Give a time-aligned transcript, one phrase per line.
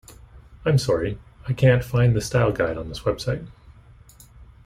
[0.65, 3.47] I'm sorry, I can't find the style guide on this website